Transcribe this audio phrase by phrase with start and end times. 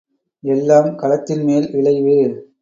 [0.43, 2.17] எல்லாம் களத்தின்மேல் விளைவு.